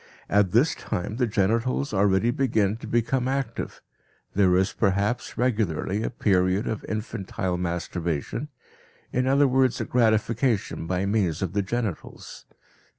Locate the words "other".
9.27-9.47